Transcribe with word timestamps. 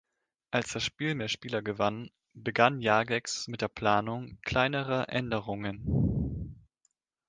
Als 0.49 0.71
das 0.73 0.83
Spiel 0.83 1.13
mehr 1.13 1.27
Spieler 1.27 1.61
gewann, 1.61 2.09
begann 2.33 2.81
Jagex 2.81 3.47
mit 3.47 3.61
der 3.61 3.67
Planung 3.67 4.39
kleinerer 4.41 5.09
Änderungen. 5.09 6.57